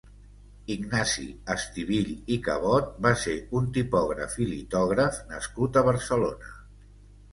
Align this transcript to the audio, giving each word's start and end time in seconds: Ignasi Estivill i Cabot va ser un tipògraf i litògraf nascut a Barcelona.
Ignasi 0.75 1.25
Estivill 1.55 2.09
i 2.35 2.39
Cabot 2.49 2.89
va 3.07 3.11
ser 3.25 3.35
un 3.61 3.69
tipògraf 3.77 4.39
i 4.47 4.51
litògraf 4.55 5.21
nascut 5.35 5.79
a 5.83 5.89
Barcelona. 5.93 6.55